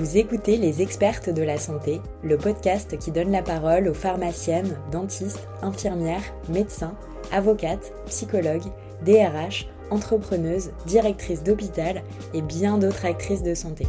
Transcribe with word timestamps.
Vous 0.00 0.16
écoutez 0.16 0.56
Les 0.56 0.80
Expertes 0.80 1.28
de 1.28 1.42
la 1.42 1.58
Santé, 1.58 2.00
le 2.24 2.38
podcast 2.38 2.96
qui 2.96 3.10
donne 3.10 3.30
la 3.30 3.42
parole 3.42 3.86
aux 3.86 3.92
pharmaciennes, 3.92 4.78
dentistes, 4.90 5.46
infirmières, 5.60 6.22
médecins, 6.48 6.96
avocates, 7.32 7.92
psychologues, 8.06 8.72
DRH, 9.04 9.68
entrepreneuses, 9.90 10.70
directrices 10.86 11.42
d'hôpital 11.42 12.02
et 12.32 12.40
bien 12.40 12.78
d'autres 12.78 13.04
actrices 13.04 13.42
de 13.42 13.54
santé. 13.54 13.86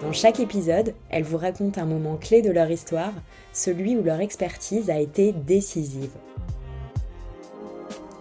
Dans 0.00 0.14
chaque 0.14 0.40
épisode, 0.40 0.94
elles 1.10 1.22
vous 1.22 1.36
racontent 1.36 1.78
un 1.78 1.84
moment 1.84 2.16
clé 2.16 2.40
de 2.40 2.50
leur 2.50 2.70
histoire, 2.70 3.12
celui 3.52 3.98
où 3.98 4.02
leur 4.02 4.20
expertise 4.20 4.88
a 4.88 4.98
été 4.98 5.32
décisive. 5.32 6.12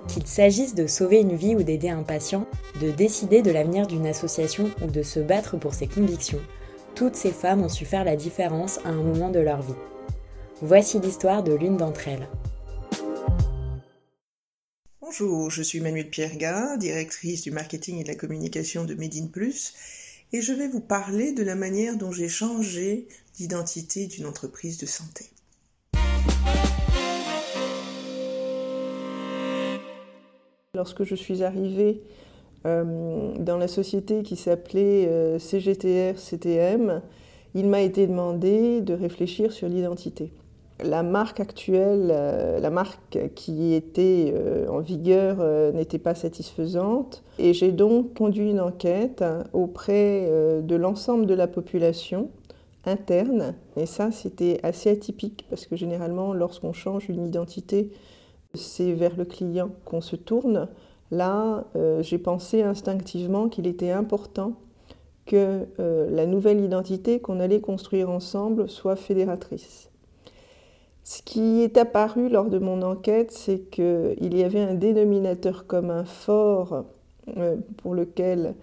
Qu'il 0.07 0.27
s'agisse 0.27 0.75
de 0.75 0.87
sauver 0.87 1.19
une 1.19 1.35
vie 1.35 1.55
ou 1.55 1.63
d'aider 1.63 1.89
un 1.89 2.03
patient, 2.03 2.47
de 2.81 2.91
décider 2.91 3.41
de 3.41 3.51
l'avenir 3.51 3.87
d'une 3.87 4.07
association 4.07 4.71
ou 4.81 4.87
de 4.87 5.03
se 5.03 5.19
battre 5.19 5.57
pour 5.57 5.73
ses 5.73 5.87
convictions, 5.87 6.41
toutes 6.95 7.15
ces 7.15 7.31
femmes 7.31 7.63
ont 7.63 7.69
su 7.69 7.85
faire 7.85 8.05
la 8.05 8.15
différence 8.15 8.79
à 8.85 8.89
un 8.89 9.03
moment 9.03 9.29
de 9.29 9.39
leur 9.39 9.61
vie. 9.61 9.73
Voici 10.61 10.99
l'histoire 10.99 11.43
de 11.43 11.53
l'une 11.53 11.77
d'entre 11.77 12.07
elles. 12.07 12.29
Bonjour, 15.01 15.49
je 15.49 15.61
suis 15.61 15.81
Manuelle 15.81 16.09
Pierga, 16.09 16.77
directrice 16.77 17.41
du 17.41 17.51
marketing 17.51 17.99
et 17.99 18.03
de 18.03 18.07
la 18.07 18.15
communication 18.15 18.85
de 18.85 18.95
Made 18.95 19.15
in 19.15 19.27
Plus, 19.27 19.73
et 20.33 20.41
je 20.41 20.53
vais 20.53 20.67
vous 20.67 20.81
parler 20.81 21.31
de 21.31 21.43
la 21.43 21.55
manière 21.55 21.97
dont 21.97 22.11
j'ai 22.11 22.29
changé 22.29 23.07
d'identité 23.35 24.07
d'une 24.07 24.25
entreprise 24.25 24.77
de 24.77 24.85
santé. 24.85 25.25
Lorsque 30.75 31.05
je 31.05 31.15
suis 31.15 31.41
arrivée 31.41 32.01
euh, 32.65 33.33
dans 33.39 33.57
la 33.57 33.69
société 33.69 34.23
qui 34.23 34.35
s'appelait 34.35 35.07
euh, 35.07 35.39
CGTR-CTM, 35.39 37.01
il 37.53 37.67
m'a 37.67 37.81
été 37.81 38.07
demandé 38.07 38.81
de 38.81 38.93
réfléchir 38.93 39.53
sur 39.53 39.69
l'identité. 39.69 40.33
La 40.83 41.03
marque 41.03 41.39
actuelle, 41.39 42.09
euh, 42.11 42.59
la 42.59 42.69
marque 42.69 43.17
qui 43.35 43.73
était 43.73 44.33
en 44.69 44.79
vigueur 44.79 45.37
n'était 45.73 45.99
pas 45.99 46.13
satisfaisante 46.13 47.23
et 47.39 47.53
j'ai 47.53 47.71
donc 47.71 48.13
conduit 48.13 48.49
une 48.49 48.59
enquête 48.59 49.23
auprès 49.53 50.29
de 50.61 50.75
l'ensemble 50.75 51.25
de 51.25 51.33
la 51.33 51.47
population 51.47 52.29
interne 52.85 53.55
et 53.77 53.85
ça 53.85 54.11
c'était 54.11 54.59
assez 54.63 54.89
atypique 54.89 55.45
parce 55.49 55.65
que 55.65 55.77
généralement 55.77 56.33
lorsqu'on 56.33 56.73
change 56.73 57.07
une 57.09 57.25
identité 57.25 57.89
c'est 58.55 58.93
vers 58.93 59.15
le 59.15 59.25
client 59.25 59.69
qu'on 59.85 60.01
se 60.01 60.15
tourne. 60.15 60.67
Là, 61.11 61.65
euh, 61.75 62.01
j'ai 62.01 62.17
pensé 62.17 62.61
instinctivement 62.63 63.49
qu'il 63.49 63.67
était 63.67 63.91
important 63.91 64.53
que 65.25 65.65
euh, 65.79 66.09
la 66.09 66.25
nouvelle 66.25 66.59
identité 66.59 67.19
qu'on 67.19 67.39
allait 67.39 67.61
construire 67.61 68.09
ensemble 68.09 68.69
soit 68.69 68.95
fédératrice. 68.95 69.89
Ce 71.03 71.21
qui 71.21 71.61
est 71.61 71.77
apparu 71.77 72.29
lors 72.29 72.49
de 72.49 72.57
mon 72.57 72.81
enquête, 72.81 73.31
c'est 73.31 73.69
qu'il 73.69 74.35
y 74.35 74.43
avait 74.43 74.61
un 74.61 74.73
dénominateur 74.73 75.67
commun 75.67 76.03
fort 76.03 76.85
euh, 77.37 77.57
pour 77.77 77.93
lequel 77.93 78.55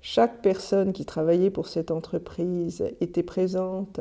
chaque 0.00 0.42
personne 0.42 0.92
qui 0.92 1.04
travaillait 1.04 1.50
pour 1.50 1.68
cette 1.68 1.90
entreprise 1.90 2.84
était 3.00 3.22
présente 3.22 4.00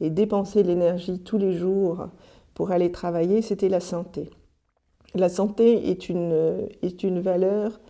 et 0.00 0.10
dépensait 0.10 0.62
l'énergie 0.62 1.18
tous 1.18 1.38
les 1.38 1.52
jours 1.52 2.08
pour 2.54 2.72
aller 2.72 2.92
travailler, 2.92 3.42
c'était 3.42 3.68
la 3.68 3.80
santé. 3.80 4.30
La 5.14 5.28
santé 5.28 5.90
est 5.90 6.08
une, 6.08 7.20
valeur 7.20 7.80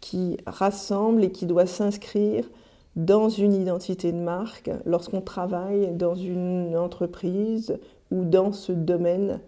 qui 0.00 0.36
rassemble 0.46 1.24
et 1.24 1.32
qui 1.32 1.46
doit 1.46 1.66
s'inscrire 1.66 2.48
dans 2.96 3.28
une 3.28 3.54
identité 3.54 4.12
de 4.12 4.18
marque 4.18 4.70
lorsqu'on 4.84 5.20
travaille 5.20 5.92
dans 5.92 6.14
une 6.14 6.76
entreprise 6.76 7.78
ou 8.10 8.24
dans 8.24 8.52
ce 8.52 8.72
domaine 8.72 9.40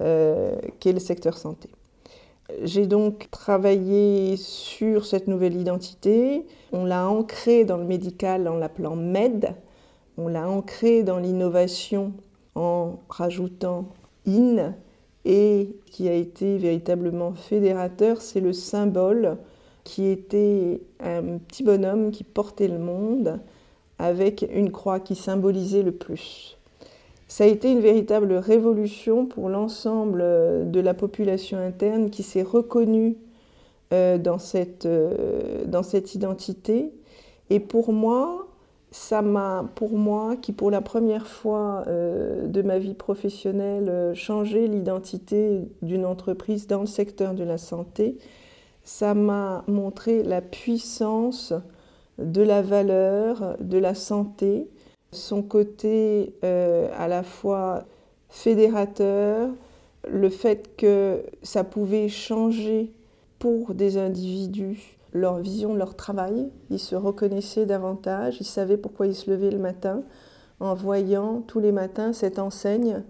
euh, 0.00 0.56
qu'est 0.80 0.92
le 0.92 1.00
secteur 1.00 1.36
santé. 1.36 1.68
J'ai 2.62 2.86
donc 2.86 3.28
travaillé 3.30 4.36
sur 4.36 5.04
cette 5.04 5.26
nouvelle 5.26 5.56
identité. 5.56 6.46
On 6.72 6.84
l'a 6.84 7.08
ancrée 7.08 7.64
dans 7.64 7.76
le 7.76 7.84
médical 7.84 8.46
en 8.46 8.56
l'appelant 8.56 8.94
MED. 8.94 9.54
On 10.16 10.28
l'a 10.28 10.48
ancrée 10.48 11.02
dans 11.02 11.18
l'innovation 11.18 12.12
en 12.54 13.00
rajoutant 13.08 13.88
IN, 14.26 14.74
et 15.26 15.76
qui 15.90 16.08
a 16.08 16.14
été 16.14 16.56
véritablement 16.56 17.32
fédérateur, 17.34 18.22
c'est 18.22 18.40
le 18.40 18.52
symbole 18.52 19.36
qui 19.82 20.06
était 20.06 20.80
un 21.00 21.38
petit 21.38 21.64
bonhomme 21.64 22.12
qui 22.12 22.22
portait 22.22 22.68
le 22.68 22.78
monde 22.78 23.40
avec 23.98 24.46
une 24.52 24.70
croix 24.70 25.00
qui 25.00 25.16
symbolisait 25.16 25.82
le 25.82 25.92
plus. 25.92 26.56
Ça 27.28 27.42
a 27.42 27.48
été 27.48 27.72
une 27.72 27.80
véritable 27.80 28.34
révolution 28.34 29.26
pour 29.26 29.48
l'ensemble 29.48 30.20
de 30.70 30.80
la 30.80 30.94
population 30.94 31.58
interne 31.58 32.10
qui 32.10 32.22
s'est 32.22 32.42
reconnue 32.42 33.16
euh, 33.92 34.18
dans 34.18 34.38
cette, 34.38 34.86
euh, 34.86 35.64
dans 35.66 35.82
cette 35.82 36.14
identité. 36.14 36.92
Et 37.50 37.58
pour 37.58 37.92
moi, 37.92 38.45
ça 38.90 39.22
m'a, 39.22 39.68
pour 39.74 39.98
moi, 39.98 40.36
qui 40.36 40.52
pour 40.52 40.70
la 40.70 40.80
première 40.80 41.26
fois 41.26 41.84
euh, 41.86 42.46
de 42.46 42.62
ma 42.62 42.78
vie 42.78 42.94
professionnelle, 42.94 43.88
euh, 43.88 44.14
changé 44.14 44.68
l'identité 44.68 45.60
d'une 45.82 46.04
entreprise 46.04 46.66
dans 46.66 46.80
le 46.80 46.86
secteur 46.86 47.34
de 47.34 47.44
la 47.44 47.58
santé, 47.58 48.16
ça 48.84 49.14
m'a 49.14 49.64
montré 49.66 50.22
la 50.22 50.40
puissance 50.40 51.52
de 52.18 52.42
la 52.42 52.62
valeur 52.62 53.56
de 53.60 53.78
la 53.78 53.94
santé, 53.94 54.68
son 55.12 55.42
côté 55.42 56.34
euh, 56.44 56.88
à 56.96 57.08
la 57.08 57.22
fois 57.22 57.84
fédérateur, 58.28 59.50
le 60.08 60.28
fait 60.30 60.76
que 60.76 61.24
ça 61.42 61.64
pouvait 61.64 62.08
changer 62.08 62.92
pour 63.38 63.74
des 63.74 63.98
individus 63.98 64.96
leur 65.12 65.38
vision 65.38 65.74
leur 65.74 65.96
travail. 65.96 66.50
Ils 66.70 66.78
se 66.78 66.94
reconnaissaient 66.94 67.66
davantage, 67.66 68.38
ils 68.40 68.46
savaient 68.46 68.76
pourquoi 68.76 69.06
ils 69.06 69.14
se 69.14 69.30
levaient 69.30 69.50
le 69.50 69.58
matin 69.58 70.02
en 70.60 70.74
voyant 70.74 71.42
tous 71.46 71.60
les 71.60 71.72
matins 71.72 72.12
cette 72.12 72.38
enseigne 72.38 73.02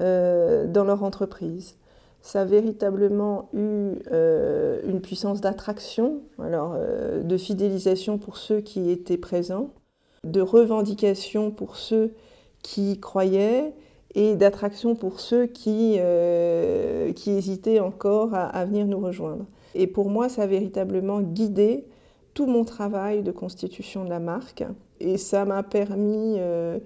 euh, 0.00 0.66
dans 0.66 0.84
leur 0.84 1.02
entreprise. 1.02 1.76
Ça 2.20 2.42
a 2.42 2.44
véritablement 2.44 3.48
eu 3.52 3.94
euh, 4.10 4.80
une 4.84 5.00
puissance 5.00 5.40
d'attraction, 5.40 6.20
alors 6.38 6.74
euh, 6.76 7.22
de 7.22 7.36
fidélisation 7.36 8.18
pour 8.18 8.36
ceux 8.36 8.60
qui 8.60 8.90
étaient 8.90 9.16
présents, 9.16 9.70
de 10.24 10.40
revendication 10.40 11.50
pour 11.50 11.76
ceux 11.76 12.12
qui 12.62 12.98
croyaient 12.98 13.72
et 14.14 14.34
d'attraction 14.34 14.96
pour 14.96 15.20
ceux 15.20 15.46
qui, 15.46 16.00
qui 17.14 17.30
hésitaient 17.30 17.78
encore 17.78 18.34
à 18.34 18.64
venir 18.64 18.86
nous 18.86 18.98
rejoindre. 18.98 19.44
Et 19.74 19.86
pour 19.86 20.10
moi, 20.10 20.28
ça 20.28 20.42
a 20.42 20.46
véritablement 20.46 21.20
guidé 21.20 21.84
tout 22.34 22.46
mon 22.46 22.64
travail 22.64 23.22
de 23.22 23.32
constitution 23.32 24.04
de 24.04 24.10
la 24.10 24.20
marque. 24.20 24.64
Et 25.00 25.16
ça 25.16 25.44
m'a 25.44 25.62
permis 25.62 26.36
euh, 26.38 26.78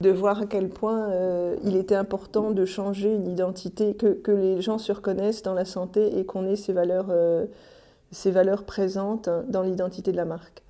de 0.00 0.10
voir 0.10 0.42
à 0.42 0.46
quel 0.46 0.68
point 0.68 1.10
euh, 1.10 1.56
il 1.64 1.76
était 1.76 1.94
important 1.94 2.50
de 2.50 2.64
changer 2.64 3.14
une 3.14 3.26
identité, 3.26 3.94
que, 3.94 4.30
les 4.30 4.60
gens 4.60 4.78
se 4.78 4.92
reconnaissent 4.92 5.42
dans 5.42 5.54
la 5.54 5.64
santé 5.64 6.18
et 6.18 6.24
qu'on 6.24 6.46
ait 6.46 6.56
ces 6.56 6.72
valeurs, 6.72 7.06
euh, 7.10 7.46
ces 8.10 8.30
valeurs 8.30 8.64
présentes 8.64 9.28
dans 9.48 9.62
l'identité 9.62 10.12
de 10.12 10.16
la 10.16 10.24
marque. 10.24 10.62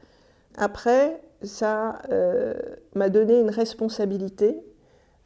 Après, 0.56 1.20
ça 1.42 2.02
m'a 2.96 3.10
donné 3.10 3.40
une 3.40 3.50
responsabilité. 3.50 4.56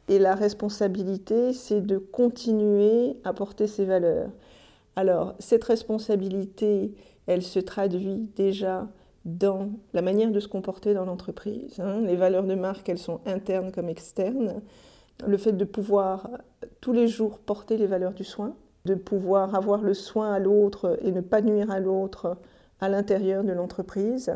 Et 0.09 0.19
la 0.19 0.35
responsabilité, 0.35 1.53
c'est 1.53 1.81
de 1.81 1.97
continuer 1.97 3.15
à 3.23 3.33
porter 3.33 3.67
ces 3.67 3.85
valeurs. 3.85 4.29
Alors, 4.95 5.33
cette 5.39 5.63
responsabilité, 5.63 6.93
elle 7.27 7.41
se 7.41 7.59
traduit 7.59 8.29
déjà 8.35 8.87
dans 9.25 9.69
la 9.93 10.01
manière 10.01 10.31
de 10.31 10.39
se 10.39 10.47
comporter 10.47 10.93
dans 10.93 11.05
l'entreprise. 11.05 11.79
Hein. 11.79 12.01
Les 12.01 12.15
valeurs 12.15 12.43
de 12.43 12.55
marque, 12.55 12.89
elles 12.89 12.97
sont 12.97 13.21
internes 13.25 13.71
comme 13.71 13.89
externes. 13.89 14.61
Le 15.25 15.37
fait 15.37 15.53
de 15.53 15.65
pouvoir 15.65 16.29
tous 16.81 16.93
les 16.93 17.07
jours 17.07 17.39
porter 17.39 17.77
les 17.77 17.87
valeurs 17.87 18.13
du 18.13 18.23
soin, 18.23 18.55
de 18.85 18.95
pouvoir 18.95 19.55
avoir 19.55 19.81
le 19.81 19.93
soin 19.93 20.33
à 20.33 20.39
l'autre 20.39 20.97
et 21.01 21.11
ne 21.11 21.21
pas 21.21 21.41
nuire 21.41 21.71
à 21.71 21.79
l'autre 21.79 22.37
à 22.81 22.89
l'intérieur 22.89 23.43
de 23.43 23.53
l'entreprise. 23.53 24.33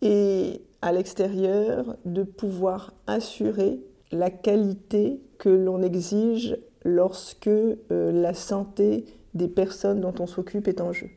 Et 0.00 0.62
à 0.80 0.92
l'extérieur, 0.92 1.96
de 2.06 2.22
pouvoir 2.22 2.94
assurer 3.06 3.80
la 4.12 4.30
qualité 4.30 5.20
que 5.38 5.50
l'on 5.50 5.82
exige 5.82 6.56
lorsque 6.84 7.48
euh, 7.48 7.76
la 7.90 8.32
santé 8.32 9.04
des 9.34 9.48
personnes 9.48 10.00
dont 10.00 10.14
on 10.18 10.26
s'occupe 10.26 10.68
est 10.68 10.80
en 10.80 10.92
jeu. 10.92 11.08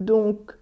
Donc, 0.00 0.56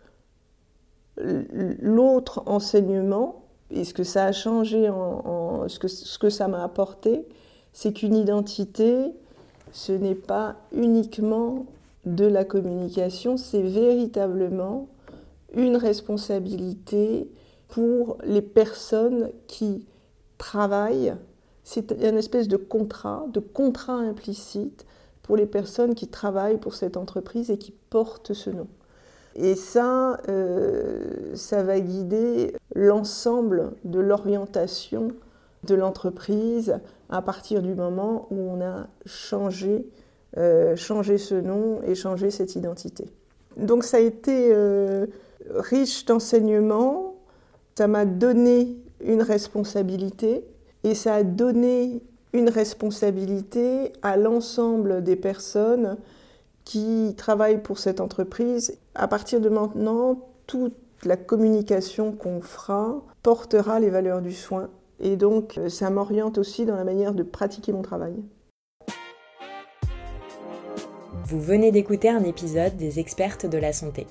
l'autre 1.17 2.43
enseignement, 2.47 3.45
et 3.71 3.85
ce 3.85 3.95
que 3.95 4.05
ça 4.05 4.27
a 4.27 4.33
changé, 4.33 4.89
en, 4.89 5.69
ce, 5.69 5.79
que, 5.79 5.89
ce 5.89 6.19
que 6.19 6.31
ça 6.31 6.49
m'a 6.49 6.63
apporté, 6.63 7.27
c'est 7.73 7.93
qu'une 7.93 8.15
identité, 8.15 9.13
ce 9.73 9.93
n'est 9.93 10.15
pas 10.15 10.57
uniquement 10.73 11.67
de 12.05 12.27
la 12.27 12.45
communication, 12.45 13.37
c'est 13.37 13.63
véritablement 13.63 14.89
une 15.55 15.77
responsabilité, 15.77 17.29
pour 17.75 18.19
les 18.25 18.41
personnes 18.41 19.31
qui 19.49 19.85
travaillent. 20.39 21.15
C'est 21.65 21.91
une 21.91 22.17
espèce 22.17 22.47
de 22.47 22.57
contrat, 22.57 23.27
de 23.33 23.41
contrat 23.41 23.97
implicite 23.97 24.87
pour 25.25 25.37
les 25.37 25.47
personnes 25.47 25.97
qui 25.97 26.06
travaillent 26.06 26.59
pour 26.59 26.75
cette 26.75 26.97
entreprise 26.97 27.50
et 27.50 27.59
qui 27.59 27.73
portent 27.73 28.35
ce 28.35 28.50
nom. 28.50 28.69
Et 29.35 29.56
ça, 29.56 30.21
euh, 30.29 31.35
ça 31.35 31.65
va 31.65 31.81
guider 31.81 32.55
l'ensemble 32.76 33.73
de 33.82 33.99
l'orientation 33.99 35.09
de 35.65 35.75
l'entreprise 35.75 36.79
à 37.09 37.23
partir 37.23 37.62
du 37.62 37.75
moment 37.75 38.29
où 38.31 38.37
on 38.37 38.61
a 38.61 38.87
changé, 39.06 39.88
euh, 40.37 40.76
changé 40.76 41.19
ce 41.19 41.35
nom 41.35 41.81
et 41.82 41.94
changé 41.94 42.31
cette 42.31 42.55
identité. 42.55 43.06
Donc 43.56 43.82
ça 43.82 43.97
a 43.97 44.00
été 44.00 44.50
euh, 44.53 45.06
riche 45.50 46.05
d'enseignements, 46.05 47.17
ça 47.76 47.88
m'a 47.88 48.05
donné 48.05 48.76
une 49.00 49.23
responsabilité 49.23 50.44
et 50.85 50.94
ça 50.94 51.15
a 51.15 51.23
donné 51.23 52.03
une 52.35 52.51
responsabilité 52.51 53.93
à 54.03 54.19
l'ensemble 54.19 55.03
des 55.03 55.17
personnes 55.17 55.97
qui 56.65 57.15
travaillent 57.17 57.63
pour 57.63 57.79
cette 57.79 58.01
entreprise. 58.01 58.79
À 58.95 59.09
partir 59.09 59.41
de 59.41 59.49
maintenant, 59.49 60.21
toute 60.47 60.75
la 61.05 61.17
communication 61.17 62.13
qu'on 62.13 62.41
fera 62.41 63.01
portera 63.23 63.79
les 63.79 63.91
valeurs 63.91 64.21
du 64.21 64.33
soin. 64.33 64.69
Et 65.01 65.17
donc, 65.17 65.61
ça 65.69 65.91
m'oriente 65.91 66.37
aussi 66.37 66.67
dans 66.67 66.77
la 66.77 66.85
manière 66.85 67.15
de 67.15 67.23
pratiquer 67.23 67.73
mon 67.73 67.83
travail. 67.83 68.15
Vous 71.27 71.41
venez 71.41 71.73
d'écouter 71.73 72.09
un 72.09 72.25
épisode 72.25 72.77
des 72.77 72.99
expertes 72.99 73.47
de 73.47 73.59
la 73.59 73.73
santé. 73.73 74.07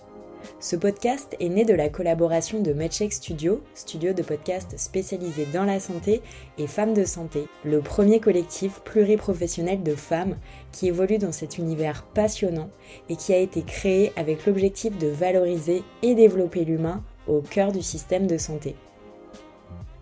Ce 0.59 0.75
podcast 0.75 1.35
est 1.39 1.49
né 1.49 1.65
de 1.65 1.73
la 1.73 1.89
collaboration 1.89 2.61
de 2.61 2.73
MedCheck 2.73 3.13
Studio, 3.13 3.61
studio 3.75 4.13
de 4.13 4.21
podcast 4.21 4.73
spécialisé 4.77 5.45
dans 5.53 5.65
la 5.65 5.79
santé, 5.79 6.21
et 6.57 6.67
Femmes 6.67 6.93
de 6.93 7.05
Santé, 7.05 7.47
le 7.63 7.79
premier 7.79 8.19
collectif 8.19 8.81
pluriprofessionnel 8.81 9.83
de 9.83 9.95
femmes 9.95 10.37
qui 10.71 10.87
évolue 10.87 11.17
dans 11.17 11.31
cet 11.31 11.57
univers 11.57 12.03
passionnant 12.13 12.69
et 13.09 13.15
qui 13.15 13.33
a 13.33 13.37
été 13.37 13.61
créé 13.61 14.11
avec 14.15 14.45
l'objectif 14.45 14.97
de 14.97 15.07
valoriser 15.07 15.83
et 16.01 16.15
développer 16.15 16.65
l'humain 16.65 17.03
au 17.27 17.41
cœur 17.41 17.71
du 17.71 17.81
système 17.81 18.27
de 18.27 18.37
santé. 18.37 18.75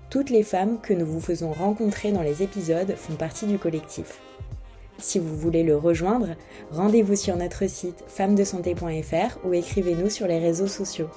Toutes 0.09 0.29
les 0.29 0.43
femmes 0.43 0.79
que 0.81 0.93
nous 0.93 1.05
vous 1.05 1.21
faisons 1.21 1.53
rencontrer 1.53 2.11
dans 2.11 2.21
les 2.21 2.43
épisodes 2.43 2.95
font 2.95 3.15
partie 3.15 3.45
du 3.45 3.57
collectif. 3.57 4.19
Si 5.01 5.19
vous 5.19 5.35
voulez 5.35 5.63
le 5.63 5.75
rejoindre, 5.75 6.35
rendez-vous 6.71 7.15
sur 7.15 7.35
notre 7.35 7.67
site 7.67 8.03
femmesdesanté.fr 8.07 9.45
ou 9.45 9.53
écrivez-nous 9.53 10.09
sur 10.09 10.27
les 10.27 10.39
réseaux 10.39 10.67
sociaux. 10.67 11.09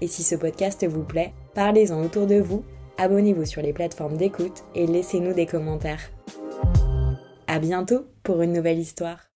Et 0.00 0.06
si 0.06 0.22
ce 0.22 0.36
podcast 0.36 0.86
vous 0.86 1.02
plaît, 1.02 1.32
parlez-en 1.54 2.02
autour 2.04 2.26
de 2.26 2.40
vous, 2.40 2.64
abonnez-vous 2.98 3.44
sur 3.44 3.62
les 3.62 3.72
plateformes 3.72 4.16
d'écoute 4.16 4.64
et 4.76 4.86
laissez-nous 4.86 5.34
des 5.34 5.46
commentaires. 5.46 6.10
À 7.48 7.58
bientôt 7.58 8.06
pour 8.22 8.42
une 8.42 8.52
nouvelle 8.52 8.78
histoire. 8.78 9.27